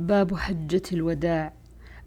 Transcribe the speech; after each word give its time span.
باب 0.00 0.34
حجة 0.34 0.82
الوداع. 0.92 1.52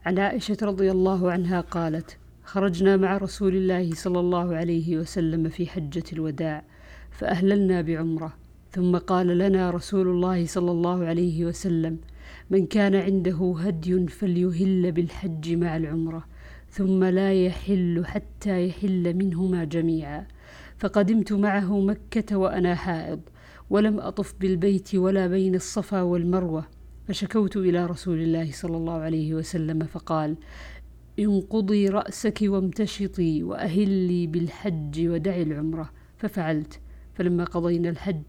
عن 0.06 0.20
عائشة 0.20 0.58
رضي 0.62 0.92
الله 0.92 1.32
عنها 1.32 1.62
قالت: 1.62 2.18
خرجنا 2.44 2.98
مع 2.98 3.18
رسول 3.18 3.56
الله 3.56 3.94
صلى 3.94 4.20
الله 4.20 4.56
عليه 4.56 4.98
وسلم 4.98 5.50
في 5.50 5.68
حجة 5.68 6.04
الوداع 6.14 6.64
فأهللنا 7.12 7.82
بعمرة. 7.82 8.34
ثم 8.72 8.98
قال 8.98 9.28
لنا 9.38 9.70
رسول 9.72 10.08
الله 10.08 10.46
صلى 10.46 10.72
الله 10.72 11.06
عليه 11.06 11.46
وسلم: 11.46 11.98
من 12.50 12.66
كان 12.66 12.96
عنده 12.96 13.56
هدي 13.60 14.08
فليهل 14.08 14.92
بالحج 14.92 15.54
مع 15.54 15.78
العمرة 15.78 16.26
ثم 16.70 17.04
لا 17.04 17.34
يحل 17.34 18.06
حتى 18.06 18.68
يحل 18.68 19.14
منهما 19.14 19.64
جميعا. 19.64 20.28
فقدمت 20.78 21.34
معه 21.34 21.80
مكة 21.80 22.38
وأنا 22.38 22.76
حائض 22.76 23.20
ولم 23.70 24.00
أطف 24.00 24.34
بالبيت 24.40 24.96
ولا 24.96 25.28
بين 25.28 25.56
الصفا 25.56 26.02
والمروة. 26.02 26.73
فشكوت 27.08 27.58
إلى 27.58 27.86
رسول 27.86 28.22
الله 28.22 28.52
صلى 28.52 28.78
الله 28.78 28.94
عليه 28.94 29.34
وسلم 29.34 29.80
فقال 29.80 30.38
انقضي 31.20 31.90
رأسك 31.90 32.40
وامتشطي 32.44 33.44
وأهلي 33.44 34.28
بالحج 34.28 35.08
ودعي 35.08 35.44
العمرة. 35.44 35.90
ففعلت. 36.18 36.80
فلما 37.14 37.44
قضينا 37.44 37.90
الحج 37.90 38.24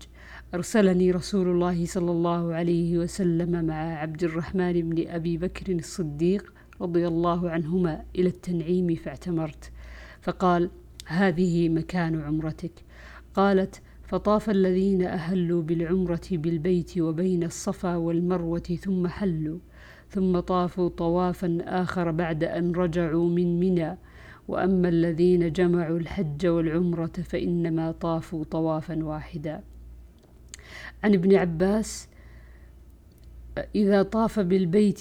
أرسلني 0.54 1.10
رسول 1.10 1.48
الله 1.48 1.86
صلى 1.86 2.10
الله 2.10 2.54
عليه 2.54 2.98
وسلم 2.98 3.64
مع 3.64 3.74
عبد 3.74 4.24
الرحمن 4.24 4.90
بن 4.90 5.08
أبي 5.08 5.36
بكر 5.36 5.72
الصديق 5.72 6.52
رضي 6.80 7.08
الله 7.08 7.50
عنهما 7.50 8.04
إلى 8.16 8.28
التنعيم 8.28 8.94
فاعتمرت. 8.94 9.72
فقال 10.22 10.70
هذه 11.06 11.68
مكان 11.68 12.20
عمرتك. 12.20 12.72
قالت 13.34 13.82
فطاف 14.14 14.50
الذين 14.50 15.02
أهلوا 15.02 15.62
بالعمرة 15.62 16.20
بالبيت 16.32 16.98
وبين 16.98 17.44
الصفا 17.44 17.96
والمروة 17.96 18.58
ثم 18.58 19.06
حلوا 19.06 19.58
ثم 20.08 20.40
طافوا 20.40 20.88
طوافا 20.88 21.58
آخر 21.60 22.10
بعد 22.10 22.44
أن 22.44 22.72
رجعوا 22.72 23.28
من 23.28 23.60
منى. 23.60 23.98
وأما 24.48 24.88
الذين 24.88 25.52
جمعوا 25.52 25.98
الحج 25.98 26.46
والعمرة 26.46 27.12
فإنما 27.24 27.92
طافوا 27.92 28.44
طوافا 28.44 29.04
واحدا. 29.04 29.62
عن 31.04 31.14
ابن 31.14 31.34
عباس 31.34 32.08
إذا 33.74 34.02
طاف 34.02 34.40
بالبيت 34.40 35.00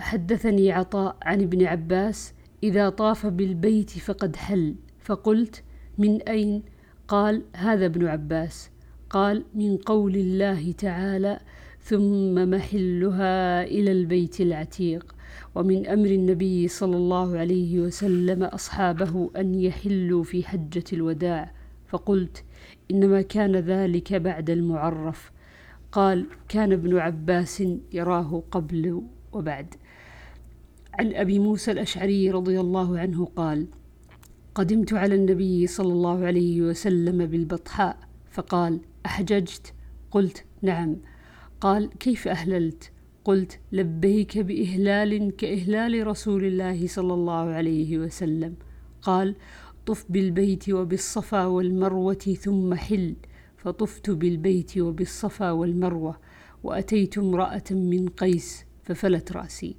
حدثني 0.00 0.72
عطاء 0.72 1.16
عن 1.22 1.40
ابن 1.42 1.66
عباس 1.66 2.34
إذا 2.62 2.88
طاف 2.88 3.26
بالبيت 3.26 3.90
فقد 3.90 4.36
حل. 4.36 4.74
فقلت 4.98 5.62
من 5.98 6.22
أين؟ 6.22 6.62
قال 7.08 7.42
هذا 7.56 7.86
ابن 7.86 8.06
عباس. 8.06 8.70
قال 9.10 9.44
من 9.54 9.76
قول 9.76 10.16
الله 10.16 10.72
تعالى 10.72 11.40
ثم 11.80 12.50
محلها 12.50 13.64
إلى 13.64 13.92
البيت 13.92 14.40
العتيق. 14.40 15.14
ومن 15.54 15.86
أمر 15.86 16.06
النبي 16.06 16.68
صلى 16.68 16.96
الله 16.96 17.38
عليه 17.38 17.80
وسلم 17.80 18.42
أصحابه 18.42 19.30
أن 19.36 19.54
يحلوا 19.54 20.24
في 20.24 20.44
حجة 20.44 20.84
الوداع. 20.92 21.52
فقلت 21.88 22.44
إنما 22.90 23.22
كان 23.22 23.56
ذلك 23.56 24.14
بعد 24.14 24.50
المعرف. 24.50 25.32
قال 25.92 26.26
كان 26.48 26.72
ابن 26.72 26.98
عباس 26.98 27.62
يراه 27.92 28.42
قبل 28.50 29.02
وبعد. 29.32 29.74
عن 30.94 31.14
أبي 31.14 31.38
موسى 31.38 31.72
الأشعري 31.72 32.30
رضي 32.30 32.60
الله 32.60 32.98
عنه 32.98 33.24
قال 33.24 33.66
قدمت 34.58 34.92
على 34.92 35.14
النبي 35.14 35.66
صلى 35.66 35.92
الله 35.92 36.24
عليه 36.24 36.62
وسلم 36.62 37.26
بالبطحاء 37.26 37.98
فقال 38.30 38.80
أحججت؟ 39.06 39.74
قلت 40.10 40.44
نعم. 40.62 40.96
قال 41.60 41.90
كيف 41.98 42.28
أهللت؟ 42.28 42.92
قلت 43.24 43.58
لبيك 43.72 44.38
بإهلال 44.38 45.36
كإهلال 45.36 46.06
رسول 46.06 46.44
الله 46.44 46.86
صلى 46.86 47.14
الله 47.14 47.32
عليه 47.32 47.98
وسلم. 47.98 48.54
قال 49.02 49.34
طف 49.86 50.04
بالبيت 50.08 50.70
وبالصفا 50.70 51.46
والمروة 51.46 52.36
ثم 52.40 52.74
حل. 52.74 53.14
فطفت 53.56 54.10
بالبيت 54.10 54.78
وبالصفا 54.78 55.50
والمروة 55.50 56.16
وأتيت 56.62 57.18
امرأة 57.18 57.64
من 57.70 58.08
قيس 58.08 58.64
ففلت 58.82 59.32
رأسي. 59.32 59.76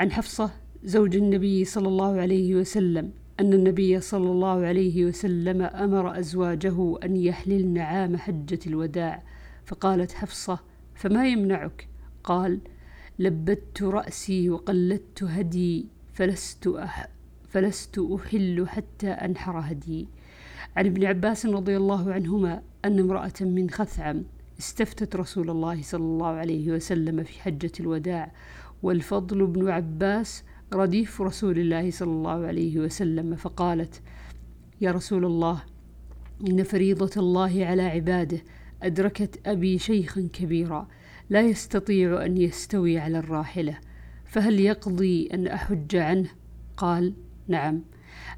عن 0.00 0.12
حفصة 0.12 0.50
زوج 0.84 1.16
النبي 1.16 1.64
صلى 1.64 1.88
الله 1.88 2.20
عليه 2.20 2.54
وسلم. 2.54 3.12
أن 3.40 3.52
النبي 3.52 4.00
صلى 4.00 4.30
الله 4.30 4.66
عليه 4.66 5.04
وسلم 5.04 5.62
أمر 5.62 6.18
أزواجه 6.18 6.98
أن 7.04 7.16
يحللن 7.16 7.78
عام 7.78 8.16
حجة 8.16 8.58
الوداع 8.66 9.22
فقالت 9.64 10.12
حفصة 10.12 10.58
فما 10.94 11.28
يمنعك؟ 11.28 11.88
قال 12.24 12.58
لبدت 13.18 13.82
رأسي 13.82 14.50
وقلدت 14.50 15.22
هدي 15.22 15.86
فلست 16.14 16.66
أح 16.66 17.08
فلست 17.48 17.98
أحل 17.98 18.66
حتى 18.68 19.08
أنحر 19.08 19.60
هدي. 19.64 20.08
عن 20.76 20.86
ابن 20.86 21.04
عباس 21.04 21.46
رضي 21.46 21.76
الله 21.76 22.12
عنهما 22.12 22.62
أن 22.84 22.98
امرأة 22.98 23.32
من 23.40 23.70
خثعم 23.70 24.22
استفتت 24.58 25.16
رسول 25.16 25.50
الله 25.50 25.82
صلى 25.82 26.04
الله 26.04 26.26
عليه 26.26 26.72
وسلم 26.72 27.22
في 27.22 27.40
حجة 27.42 27.72
الوداع 27.80 28.32
والفضل 28.82 29.46
بن 29.46 29.68
عباس 29.68 30.44
رديف 30.72 31.20
رسول 31.22 31.58
الله 31.58 31.90
صلى 31.90 32.10
الله 32.10 32.46
عليه 32.46 32.78
وسلم 32.78 33.36
فقالت 33.36 34.02
يا 34.80 34.90
رسول 34.90 35.24
الله 35.24 35.62
إن 36.48 36.62
فريضة 36.62 37.10
الله 37.16 37.66
على 37.66 37.82
عباده 37.82 38.38
أدركت 38.82 39.40
أبي 39.46 39.78
شيخا 39.78 40.28
كبيرا 40.32 40.88
لا 41.30 41.40
يستطيع 41.40 42.24
أن 42.24 42.36
يستوي 42.36 42.98
على 42.98 43.18
الراحلة 43.18 43.78
فهل 44.24 44.60
يقضي 44.60 45.28
أن 45.34 45.46
أحج 45.46 45.96
عنه؟ 45.96 46.28
قال 46.76 47.14
نعم 47.48 47.82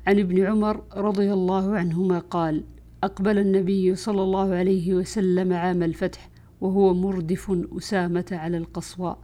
عن 0.07 0.19
ابن 0.19 0.47
عمر 0.47 0.85
رضي 0.97 1.33
الله 1.33 1.77
عنهما 1.77 2.19
قال 2.19 2.65
أقبل 3.05 3.39
النبي 3.39 3.95
صلى 3.95 4.23
الله 4.23 4.55
عليه 4.55 4.95
وسلم 4.95 5.53
عام 5.53 5.83
الفتح 5.83 6.30
وهو 6.61 6.95
مردف 6.95 7.67
أسامة 7.77 8.27
على 8.33 8.57
القصواء 8.57 9.19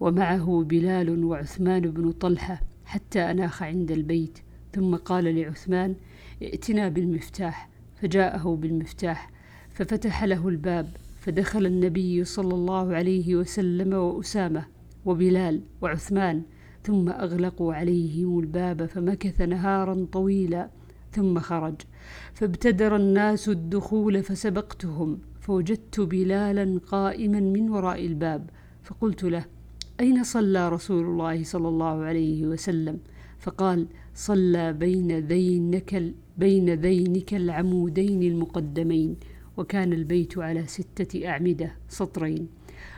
ومعه 0.00 0.64
بلال 0.68 1.24
وعثمان 1.24 1.80
بن 1.80 2.12
طلحة 2.12 2.60
حتى 2.84 3.20
أناخ 3.20 3.62
عند 3.62 3.90
البيت. 3.90 4.38
ثم 4.72 4.96
قال 4.96 5.24
لعثمان 5.24 5.94
ائتنا 6.42 6.88
بالمفتاح. 6.88 7.76
فجاءه 8.02 8.56
بالمفتاح 8.56 9.30
ففتح 9.70 10.24
له 10.24 10.48
الباب 10.48 10.88
فدخل 11.20 11.66
النبي 11.66 12.24
صلى 12.24 12.54
الله 12.54 12.94
عليه 12.94 13.36
وسلم 13.36 13.94
وأسامة 13.94 14.66
وبلال 15.04 15.62
وعثمان 15.82 16.42
ثم 16.84 17.08
أغلقوا 17.08 17.74
عليهم 17.74 18.38
الباب 18.38 18.86
فمكث 18.86 19.40
نهارا 19.40 20.06
طويلا 20.12 20.70
ثم 21.12 21.38
خرج. 21.38 21.74
فابتدر 22.34 22.96
الناس 22.96 23.48
الدخول 23.48 24.22
فسبقتهم. 24.22 25.18
فوجدت 25.46 26.00
بلالا 26.00 26.80
قائما 26.86 27.40
من 27.40 27.70
وراء 27.70 28.06
الباب 28.06 28.50
فقلت 28.82 29.24
له 29.24 29.44
أين 30.00 30.24
صلى 30.24 30.68
رسول 30.68 31.04
الله 31.04 31.44
صلى 31.44 31.68
الله 31.68 32.04
عليه 32.04 32.46
وسلم؟ 32.46 32.98
فقال 33.38 33.86
صلى 34.14 34.72
بين 34.72 35.18
ذينك 35.18 36.14
بين 36.38 36.74
ذينك 36.74 37.34
العمودين 37.34 38.22
المقدمين 38.22 39.16
وكان 39.56 39.92
البيت 39.92 40.38
على 40.38 40.66
ستة 40.66 41.28
أعمدة 41.28 41.72
سطرين. 41.88 42.48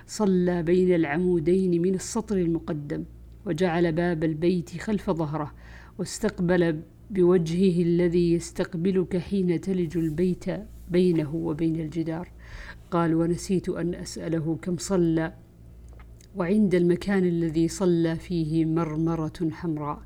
صلى 0.06 0.62
بين 0.62 0.94
العمودين 0.94 1.82
من 1.82 1.94
السطر 1.94 2.36
المقدم 2.36 3.04
وجعل 3.46 3.92
باب 3.92 4.24
البيت 4.24 4.70
خلف 4.80 5.10
ظهره 5.10 5.54
واستقبل 5.98 6.80
بوجهه 7.10 7.82
الذي 7.82 8.32
يستقبلك 8.32 9.16
حين 9.16 9.60
تلج 9.60 9.96
البيت 9.98 10.44
بينه 10.90 11.34
وبين 11.34 11.80
الجدار. 11.80 12.37
قال 12.90 13.14
ونسيت 13.14 13.68
أن 13.68 13.94
أسأله 13.94 14.58
كم 14.62 14.76
صلى 14.76 15.34
وعند 16.36 16.74
المكان 16.74 17.24
الذي 17.24 17.68
صلى 17.68 18.16
فيه 18.16 18.64
مرمرة 18.64 19.50
حمراء. 19.52 20.02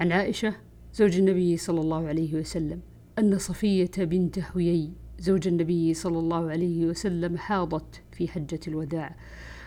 عن 0.00 0.12
عائشة 0.12 0.54
زوج 0.94 1.18
النبي 1.18 1.56
صلى 1.56 1.80
الله 1.80 2.06
عليه 2.08 2.34
وسلم 2.34 2.80
أن 3.18 3.38
صفية 3.38 3.90
بنت 3.98 4.38
حيي 4.38 4.92
زوج 5.18 5.48
النبي 5.48 5.94
صلى 5.94 6.18
الله 6.18 6.50
عليه 6.50 6.86
وسلم 6.86 7.36
حاضت 7.36 8.02
في 8.12 8.28
حجة 8.28 8.60
الوداع. 8.68 9.16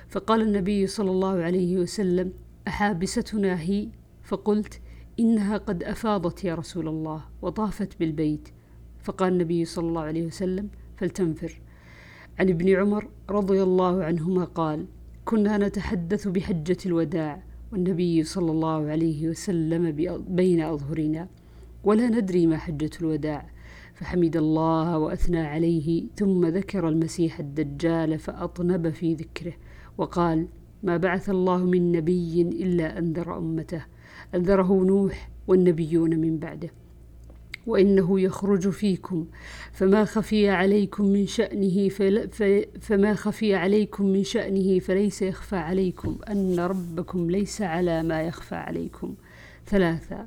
فقال 0.09 0.41
النبي 0.41 0.87
صلى 0.87 1.11
الله 1.11 1.43
عليه 1.43 1.77
وسلم 1.77 2.33
أحابستنا 2.67 3.61
هي؟ 3.61 3.87
فقلت 4.23 4.81
إنها 5.19 5.57
قد 5.57 5.83
أفاضت 5.83 6.43
يا 6.43 6.55
رسول 6.55 6.87
الله 6.87 7.23
وطافت 7.41 7.99
بالبيت. 7.99 8.49
فقال 9.03 9.33
النبي 9.33 9.65
صلى 9.65 9.87
الله 9.87 10.01
عليه 10.01 10.25
وسلم 10.25 10.69
فلتنفر. 10.97 11.61
عن 12.39 12.49
ابن 12.49 12.75
عمر 12.75 13.07
رضي 13.29 13.63
الله 13.63 14.03
عنهما 14.03 14.43
قال 14.43 14.85
كنا 15.25 15.57
نتحدث 15.57 16.27
بحجة 16.27 16.77
الوداع 16.85 17.43
والنبي 17.71 18.23
صلى 18.23 18.51
الله 18.51 18.89
عليه 18.89 19.29
وسلم 19.29 19.91
بين 20.29 20.61
أظهرنا 20.61 21.27
ولا 21.83 22.09
ندري 22.09 22.47
ما 22.47 22.57
حجة 22.57 22.89
الوداع 23.01 23.49
فحمد 23.93 24.37
الله 24.37 24.97
وأثنى 24.97 25.39
عليه 25.39 26.03
ثم 26.15 26.45
ذكر 26.45 26.89
المسيح 26.89 27.39
الدجال 27.39 28.19
فأطنب 28.19 28.89
في 28.89 29.13
ذكره 29.13 29.53
وقال 29.97 30.47
ما 30.83 30.97
بعث 30.97 31.29
الله 31.29 31.57
من 31.57 31.91
نبي 31.91 32.41
إلا 32.41 32.97
أنذر 32.97 33.37
أمته 33.37 33.85
أنذره 34.35 34.83
نوح 34.83 35.29
والنبيون 35.47 36.19
من 36.19 36.39
بعده. 36.39 36.69
وإنه 37.67 38.19
يخرج 38.19 38.69
فيكم. 38.69 39.27
فما 39.71 40.05
خفي 40.05 40.49
عليكم 40.49 41.05
من 41.05 41.27
شأنه 41.27 41.89
فما 42.81 43.13
خفي 43.13 43.55
عليكم 43.55 44.05
من 44.05 44.23
شأنه 44.23 44.79
فليس 44.79 45.21
يخفى 45.21 45.55
عليكم. 45.55 46.17
أن 46.29 46.59
ربكم 46.59 47.31
ليس 47.31 47.61
على 47.61 48.03
ما 48.03 48.21
يخفى 48.21 48.55
عليكم. 48.55 49.15
ثلاثة 49.67 50.25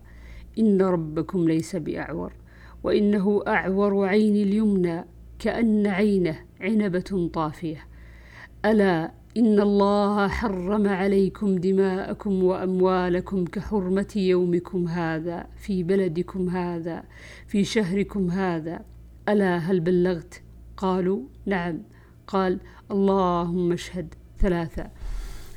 إن 0.58 0.82
ربكم 0.82 1.48
ليس 1.48 1.76
بأعور. 1.76 2.32
وإنه 2.82 3.42
أعور 3.46 4.06
عين 4.06 4.36
اليمنى 4.36 5.04
كأن 5.38 5.86
عينه 5.86 6.38
عنبة 6.60 7.30
طافية. 7.32 7.86
ألا 8.64 9.17
إن 9.38 9.60
الله 9.60 10.28
حرم 10.28 10.88
عليكم 10.88 11.56
دماءكم 11.56 12.42
وأموالكم 12.42 13.44
كحرمة 13.44 14.12
يومكم 14.16 14.88
هذا 14.88 15.46
في 15.56 15.82
بلدكم 15.82 16.48
هذا 16.48 17.04
في 17.46 17.64
شهركم 17.64 18.30
هذا. 18.30 18.80
ألا 19.28 19.56
هل 19.56 19.80
بلغت؟ 19.80 20.42
قالوا 20.76 21.20
نعم. 21.46 21.82
قال 22.26 22.60
اللهم 22.90 23.72
اشهد 23.72 24.14
ثلاثة. 24.38 24.90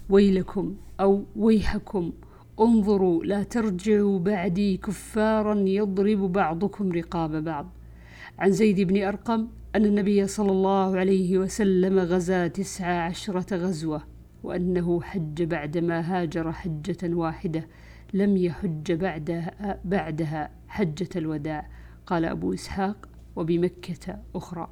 ويلكم 0.10 0.76
أو 1.00 1.26
ويحكم. 1.36 2.12
انظروا 2.60 3.24
لا 3.24 3.44
ترجعوا 3.44 4.20
بعدي 4.20 4.78
كفارا 4.78 5.60
يضرب 5.60 6.32
بعضكم 6.32 6.92
رقاب 6.92 7.44
بعض. 7.44 7.74
عن 8.40 8.52
زيد 8.52 8.82
بن 8.82 9.04
أرقم 9.04 9.48
أن 9.76 9.86
النبي 9.86 10.28
صلى 10.28 10.52
الله 10.52 10.98
عليه 10.98 11.38
وسلم 11.38 12.00
غزا 12.00 12.48
تسع 12.48 12.86
عشرة 12.86 13.56
غزوة 13.56 14.02
وأنه 14.44 15.02
حج 15.02 15.44
بعدما 15.44 16.00
هاجر 16.00 16.52
حجة 16.52 17.16
واحدة 17.16 17.68
لم 18.14 18.38
يحج 18.38 18.92
بعدها, 18.92 19.80
بعدها 19.86 20.52
حجة 20.68 21.10
الوداع. 21.16 21.70
قال 22.06 22.26
أبو 22.26 22.54
إسحاق 22.54 23.10
وبمكة 23.36 24.20
أخرى. 24.36 24.70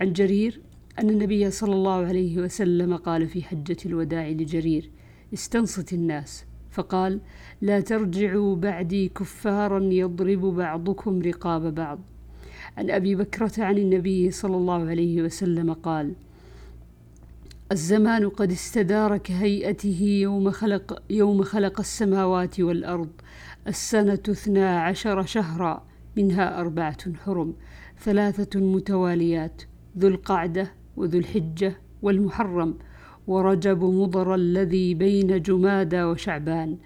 عن 0.00 0.12
جرير 0.12 0.60
أن 0.98 1.10
النبي 1.10 1.50
صلى 1.50 1.74
الله 1.74 2.06
عليه 2.06 2.38
وسلم 2.38 2.96
قال 2.96 3.26
في 3.28 3.42
حجة 3.42 3.76
الوداع 3.86 4.28
لجرير 4.28 4.90
استنصت 5.34 5.92
الناس 5.92 6.44
فقال 6.70 7.20
لا 7.60 7.80
ترجعوا 7.80 8.56
بعدي 8.56 9.08
كفارا 9.08 9.80
يضرب 9.84 10.40
بعضكم 10.40 11.22
رقاب 11.22 11.74
بعض 11.74 11.98
عن 12.78 12.90
أبي 12.90 13.14
بكرة 13.14 13.52
عن 13.58 13.78
النبي 13.78 14.30
صلى 14.30 14.56
الله 14.56 14.88
عليه 14.88 15.22
وسلم 15.22 15.72
قال 15.72 16.12
الزمان 17.72 18.28
قد 18.28 18.52
استدار 18.52 19.16
كهيئته 19.16 20.02
يوم 20.02 20.50
خلق, 20.50 21.02
يوم 21.10 21.42
خلق 21.42 21.80
السماوات 21.80 22.60
والأرض. 22.60 23.08
السنة 23.66 24.22
اثنا 24.28 24.82
عشر 24.82 25.22
شهرا 25.22 25.84
منها 26.16 26.60
أربعة 26.60 27.14
حرم 27.14 27.54
ثلاثة 28.00 28.60
متواليات 28.60 29.62
ذو 29.98 30.08
القعدة 30.08 30.72
وذو 30.96 31.18
الحجة 31.18 31.76
والمحرم 32.02 32.74
ورجب 33.26 33.84
مضر 33.84 34.34
الذي 34.34 34.94
بين 34.94 35.42
جمادى 35.42 36.02
وشعبان. 36.02 36.76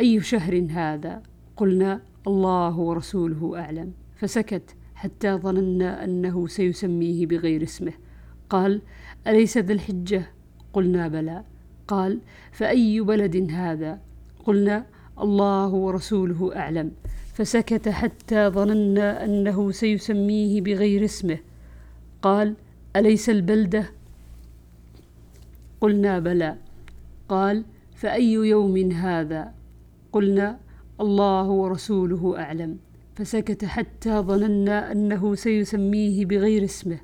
أي 0.00 0.20
شهر 0.20 0.66
هذا؟ 0.70 1.22
قلنا 1.56 2.00
الله 2.26 2.78
ورسوله 2.78 3.58
أعلم. 3.60 3.92
فسكت. 4.16 4.75
حتى 4.96 5.34
ظننا 5.34 6.04
أنه 6.04 6.46
سيسميه 6.46 7.26
بغير 7.26 7.62
اسمه. 7.62 7.92
قال 8.50 8.82
أليس 9.26 9.58
ذا 9.58 9.72
الحجة؟ 9.72 10.30
قلنا 10.72 11.08
بلى. 11.08 11.44
قال 11.88 12.20
فأي 12.52 13.00
بلد 13.00 13.50
هذا؟ 13.50 14.00
قلنا 14.44 14.86
الله 15.20 15.68
ورسوله 15.68 16.56
أعلم. 16.56 16.92
فسكت 17.34 17.88
حتى 17.88 18.48
ظننا 18.48 19.24
أنه 19.24 19.70
سيسميه 19.70 20.60
بغير 20.60 21.04
اسمه. 21.04 21.38
قال 22.22 22.54
أليس 22.96 23.30
البلدة؟ 23.30 23.90
قلنا 25.80 26.18
بلى. 26.18 26.56
قال 27.28 27.64
فأي 27.94 28.32
يوم 28.32 28.92
هذا؟ 28.92 29.54
قلنا 30.12 30.58
الله 31.00 31.48
ورسوله 31.48 32.38
أعلم. 32.38 32.78
فسكت 33.16 33.64
حتى 33.64 34.18
ظننا 34.18 34.92
أنه 34.92 35.34
سيسميه 35.34 36.26
بغير 36.26 36.64
اسمه. 36.64 36.98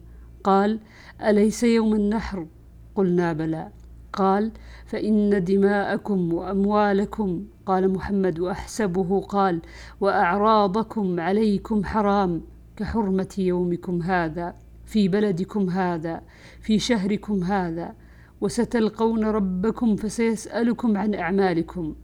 قال 0.45 0.81
أليس 1.23 1.63
يوم 1.65 1.95
النحر؟ 1.95 2.47
قلنا 2.95 3.33
بلى. 3.33 3.69
قال 4.13 4.53
فإن 4.87 5.45
دماءكم 5.45 6.33
وأموالكم 6.35 7.45
قال 7.67 7.93
محمد 7.93 8.41
وأحسبه 8.41 9.21
قال 9.21 9.61
وأعراضكم 10.01 11.21
عليكم 11.21 11.85
حرام 11.85 12.43
كحرمة 12.77 13.35
يومكم 13.39 14.03
هذا 14.03 14.55
في 14.87 15.09
بلدكم 15.09 15.71
هذا 15.71 16.23
في 16.61 16.79
شهركم 16.79 17.45
هذا 17.45 17.95
وستلقون 18.41 19.25
ربكم 19.25 19.97
فسيسألكم 19.97 20.97
عن 20.97 21.15
أعمالكم. 21.15 21.95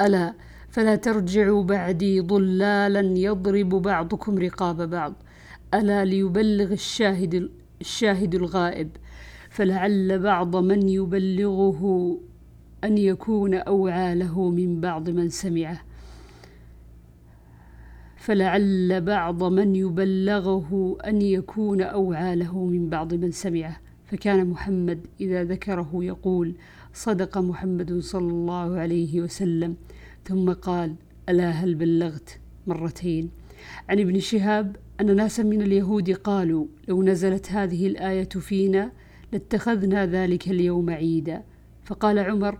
ألا 0.00 0.34
فلا 0.68 0.96
ترجعوا 0.96 1.62
بعدي 1.62 2.20
ضلالا 2.20 3.18
يضرب 3.18 3.68
بعضكم 3.68 4.38
رقاب 4.38 4.90
بعض. 4.90 5.14
ألا 5.74 6.04
ليبلغ 6.04 6.72
الشاهد 6.72 7.50
الشاهد 7.80 8.34
الغائب؟ 8.34 8.88
فلعل 9.50 10.18
بعض 10.18 10.56
من 10.56 10.88
يبلغه 10.88 12.18
أن 12.84 12.98
يكون 12.98 13.54
أوعى 13.54 14.14
له 14.14 14.50
من 14.50 14.80
بعض 14.80 15.10
من 15.10 15.28
سمعه. 15.28 15.80
فلعل 18.16 19.00
بعض 19.00 19.44
من 19.44 19.76
يبلغه 19.76 20.98
أن 21.06 21.22
يكون 21.22 21.80
أوعى 21.82 22.36
له 22.36 22.64
من 22.64 22.88
بعض 22.88 23.14
من 23.14 23.30
سمعه. 23.30 23.76
فكان 24.06 24.46
محمد 24.50 25.06
إذا 25.20 25.44
ذكره 25.44 25.90
يقول 25.94 26.54
صدق 26.94 27.38
محمد 27.38 27.98
صلى 27.98 28.30
الله 28.30 28.76
عليه 28.78 29.20
وسلم. 29.20 29.76
ثم 30.28 30.52
قال 30.52 30.94
ألا 31.28 31.50
هل 31.50 31.74
بلغت؟ 31.74 32.40
مرتين. 32.66 33.30
عن 33.88 34.00
ابن 34.00 34.20
شهاب 34.20 34.76
أن 35.00 35.16
ناسا 35.16 35.42
من 35.42 35.62
اليهود 35.62 36.10
قالوا 36.10 36.66
لو 36.88 37.02
نزلت 37.02 37.52
هذه 37.52 37.86
الآية 37.86 38.28
فينا 38.28 38.92
لاتخذنا 39.32 40.06
ذلك 40.06 40.48
اليوم 40.48 40.90
عيدا. 40.90 41.42
فقال 41.84 42.18
عمر 42.18 42.58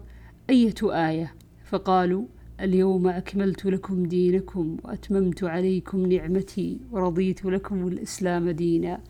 أية 0.51 0.75
آية؟ 0.83 1.35
فقالوا 1.65 2.25
اليوم 2.61 3.09
أكملت 3.09 3.67
لكم 3.67 4.03
دينكم 4.07 4.77
وأتممت 4.85 5.45
عليكم 5.45 6.07
نعمتي 6.07 6.81
ورضيت 6.93 7.45
لكم 7.45 7.89
الإسلام 7.89 8.51
دينا. 8.51 9.01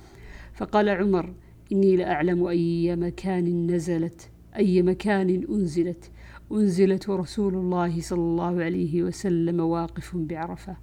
فقال 0.55 0.88
عمر 0.88 1.35
إني 1.73 1.97
لأعلم 1.97 2.47
أي 2.47 2.97
مكان 2.97 3.67
نزلت 3.67 4.31
أي 4.57 4.83
مكان 4.83 5.47
أنزلت. 5.50 6.11
أنزلت 6.52 7.09
ورسول 7.09 7.55
الله 7.55 8.00
صلى 8.00 8.21
الله 8.21 8.62
عليه 8.64 9.02
وسلم 9.02 9.61
واقف 9.61 10.17
بعرفة. 10.17 10.76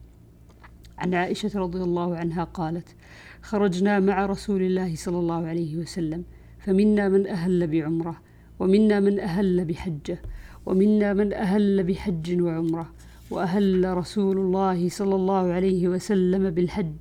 عن 0.97 1.13
عائشة 1.13 1.59
رضي 1.59 1.81
الله 1.81 2.15
عنها 2.15 2.43
قالت 2.43 2.95
خرجنا 3.41 3.99
مع 3.99 4.25
رسول 4.25 4.61
الله 4.61 4.95
صلى 4.95 5.19
الله 5.19 5.47
عليه 5.47 5.77
وسلم 5.77 6.23
فمنا 6.59 7.09
من 7.09 7.27
أهل 7.27 7.67
بعمرة 7.67 8.21
ومنا 8.59 8.99
من 8.99 9.19
أهل 9.19 9.65
بحجة 9.65 10.21
ومنا 10.65 11.13
من 11.13 11.33
أهل 11.33 11.83
بحج 11.83 12.41
وعمرة 12.41 12.93
وأهل 13.31 13.97
رسول 13.97 14.37
الله 14.37 14.89
صلى 14.89 15.15
الله 15.15 15.53
عليه 15.53 15.87
وسلم 15.87 16.49
بالحج 16.49 16.95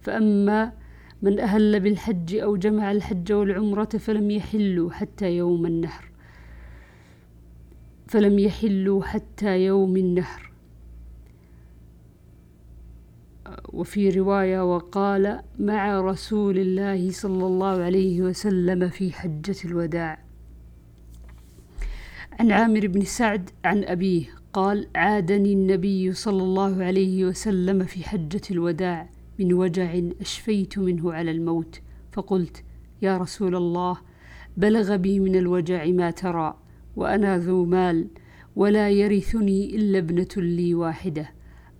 فأما 0.00 0.72
من 1.22 1.40
أهل 1.40 1.80
بالحج 1.80 2.34
أو 2.34 2.56
جمع 2.56 2.92
الحج 2.92 3.32
والعمرة 3.32 3.84
فلم 3.98 4.30
يحلوا 4.30 4.90
حتى 4.90 5.36
يوم 5.36 5.66
النحر. 5.66 6.10
فلم 8.06 8.38
يحلوا 8.38 9.04
حتى 9.04 9.64
يوم 9.64 9.96
النحر. 9.96 10.52
وفي 13.72 14.10
رواية 14.10 14.74
وقال 14.74 15.40
مع 15.58 16.00
رسول 16.00 16.58
الله 16.58 17.10
صلى 17.10 17.46
الله 17.46 17.82
عليه 17.82 18.22
وسلم 18.22 18.88
في 18.88 19.12
حجة 19.12 19.56
الوداع. 19.64 20.18
عن 22.40 22.52
عامر 22.52 22.86
بن 22.86 23.00
سعد 23.00 23.50
عن 23.64 23.84
أبيه 23.84 24.24
قال 24.52 24.88
عادني 24.96 25.52
النبي 25.52 26.12
صلى 26.12 26.42
الله 26.42 26.84
عليه 26.84 27.24
وسلم 27.24 27.84
في 27.84 28.08
حجة 28.08 28.42
الوداع 28.50 29.08
من 29.38 29.52
وجع 29.52 30.00
أشفيت 30.20 30.78
منه 30.78 31.12
على 31.12 31.30
الموت. 31.30 31.80
فقلت 32.12 32.64
يا 33.02 33.18
رسول 33.18 33.56
الله 33.56 33.96
بلغ 34.56 34.96
بي 34.96 35.20
من 35.20 35.36
الوجع 35.36 35.86
ما 35.86 36.10
ترى. 36.10 36.65
وأنا 36.96 37.38
ذو 37.38 37.64
مال 37.64 38.08
ولا 38.56 38.90
يرثني 38.90 39.76
إلا 39.76 39.98
ابنة 39.98 40.28
لي 40.36 40.74
واحدة. 40.74 41.30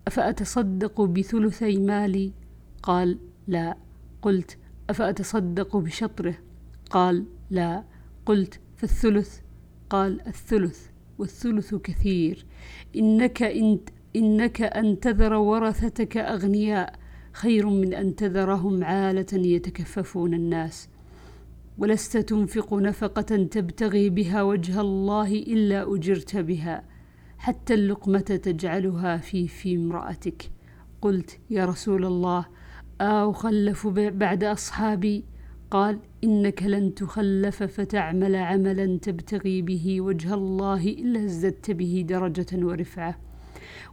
أفأتصدق 0.06 1.00
بثلثي 1.00 1.78
مالي؟ 1.78 2.32
قال 2.82 3.18
لا. 3.48 3.76
قلت 4.22 4.58
أفأتصدق 4.90 5.76
بشطره؟ 5.76 6.34
قال 6.90 7.24
لا. 7.50 7.84
قلت 8.26 8.60
فالثلث؟ 8.76 9.40
قال 9.90 10.26
الثلث 10.26 10.86
والثلث 11.18 11.74
كثير. 11.74 12.46
إنك 12.96 13.42
إن, 13.42 13.78
إنك 14.16 14.62
أن 14.62 15.00
تذر 15.00 15.34
ورثتك 15.34 16.16
أغنياء 16.16 16.98
خير 17.32 17.68
من 17.68 17.94
أن 17.94 18.16
تذرهم 18.16 18.84
عالة 18.84 19.26
يتكففون 19.32 20.34
الناس. 20.34 20.88
ولست 21.78 22.16
تنفق 22.16 22.74
نفقة 22.74 23.36
تبتغي 23.36 24.10
بها 24.10 24.42
وجه 24.42 24.80
الله 24.80 25.32
إلا 25.32 25.94
أجرت 25.94 26.36
بها 26.36 26.84
حتى 27.38 27.74
اللقمة 27.74 28.20
تجعلها 28.20 29.16
في 29.16 29.48
في 29.48 29.76
امرأتك. 29.76 30.50
قلت 31.02 31.38
يا 31.50 31.64
رسول 31.64 32.04
الله 32.04 32.46
أخلف 33.00 33.86
بعد 33.86 34.44
أصحابي؟ 34.44 35.24
قال 35.70 35.98
إنك 36.24 36.62
لن 36.62 36.94
تخلف 36.94 37.62
فتعمل 37.62 38.36
عملا 38.36 38.98
تبتغي 38.98 39.62
به 39.62 40.00
وجه 40.00 40.34
الله 40.34 40.88
إلا 40.88 41.24
ازددت 41.24 41.70
به 41.70 42.04
درجة 42.08 42.66
ورفعة. 42.66 43.18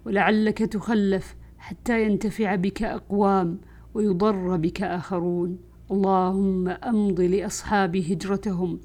ولعلك 0.05 0.57
تخلف 0.57 1.35
حتى 1.57 2.03
ينتفع 2.03 2.55
بك 2.55 2.83
أقوام 2.83 3.59
ويضر 3.93 4.57
بك 4.57 4.81
آخرون. 4.81 5.72
اللهم 5.93 6.67
أمض 6.67 7.21
لأصحاب 7.21 7.95
هجرتهم 7.95 8.79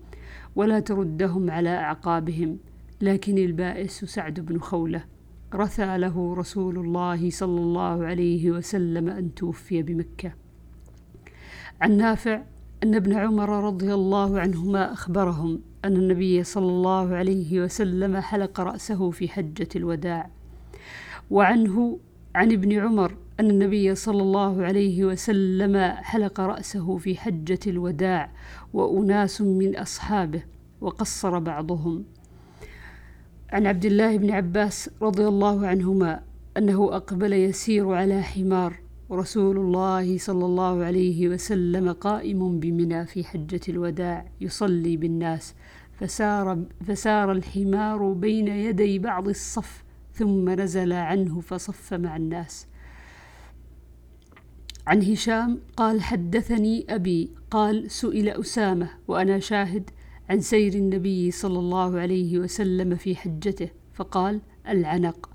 ولا 0.57 0.81
تردهم 0.81 1.51
على 1.51 1.69
أعقابهم. 1.69 2.59
لكن 3.01 3.39
البائس 3.39 4.05
سعد 4.05 4.41
بن 4.41 4.59
خولة 4.59 5.05
رثى 5.55 5.99
له 5.99 6.35
رسول 6.35 6.79
الله 6.79 7.31
صلى 7.31 7.61
الله 7.61 8.07
عليه 8.07 8.51
وسلم 8.51 9.09
أن 9.09 9.35
توفي 9.35 9.83
بمكة. 9.83 10.33
عن 11.81 11.97
نافع 11.97 12.43
أن 12.83 12.95
ابن 12.95 13.13
عمر 13.13 13.65
رضي 13.65 13.95
الله 13.95 14.41
عنهما 14.41 14.93
أخبرهم 14.93 15.61
أن 15.85 15.97
النبي 15.97 16.45
صلى 16.45 16.69
الله 16.69 17.15
عليه 17.15 17.61
وسلم 17.61 18.17
حلق 18.17 18.61
رأسه 18.61 19.11
في 19.11 19.29
حجة 19.29 19.69
الوداع. 19.77 20.31
وعنه 21.31 21.99
عن 22.35 22.53
ابن 22.53 22.73
عمر 22.73 23.15
أن 23.41 23.51
النبي 23.51 23.95
صلى 23.95 24.23
الله 24.23 24.65
عليه 24.65 25.05
وسلم 25.05 25.77
حلق 25.97 26.41
رأسه 26.41 26.97
في 26.97 27.17
حجة 27.17 27.59
الوداع 27.67 28.33
وأناس 28.73 29.41
من 29.41 29.77
أصحابه 29.77 30.43
وقصر 30.81 31.39
بعضهم. 31.39 32.05
عن 33.51 33.67
عبد 33.67 33.85
الله 33.85 34.17
بن 34.17 34.31
عباس 34.31 34.91
رضي 35.03 35.27
الله 35.27 35.67
عنهما 35.67 36.21
أنه 36.57 36.97
أقبل 36.97 37.33
يسير 37.33 37.93
على 37.93 38.23
حمار 38.23 38.81
ورسول 39.09 39.57
الله 39.57 40.19
صلى 40.19 40.45
الله 40.45 40.85
عليه 40.85 41.29
وسلم 41.29 41.93
قائم 41.93 42.61
بمنى 42.61 43.07
في 43.07 43.25
حجة 43.25 43.61
الوداع 43.69 44.27
يصلي 44.41 44.97
بالناس 44.97 45.55
فسار, 46.01 46.59
فسار 46.87 47.33
الحمار 47.33 48.13
بين 48.13 48.49
يدي 48.49 48.99
بعض 48.99 49.29
الصف 49.29 49.85
ثم 50.13 50.51
نزل 50.51 50.93
عنه 50.93 51.41
فصف 51.41 51.95
مع 51.95 52.17
الناس. 52.17 52.67
عن 54.89 55.03
هشام 55.03 55.61
قال 55.77 56.03
حدثني 56.03 56.87
أبي 56.89 57.31
قال 57.51 57.91
سئل 57.91 58.29
أسامة 58.29 58.91
وأنا 59.09 59.39
شاهد 59.39 59.91
عن 60.31 60.41
سير 60.41 60.75
النبي 60.75 61.31
صلى 61.31 61.59
الله 61.59 62.01
عليه 62.01 62.39
وسلم 62.39 62.97
في 62.97 63.17
حجته 63.17 63.69
فقال 63.93 64.41
العنق 64.69 65.31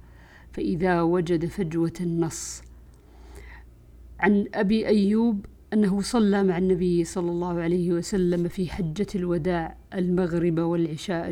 فإذا 0.52 1.02
وجد 1.02 1.46
فجوة 1.46 1.94
النص. 2.02 2.62
عن 4.20 4.46
أبي 4.54 4.88
أيوب 4.88 5.46
أنه 5.74 6.02
صلى 6.02 6.44
مع 6.44 6.58
النبي 6.58 7.04
صلى 7.04 7.32
الله 7.32 7.62
عليه 7.62 7.92
وسلم 7.92 8.48
في 8.48 8.70
حجة 8.70 9.08
الوداع 9.16 9.78
المغرب 9.94 10.60
والعشاء. 10.60 11.30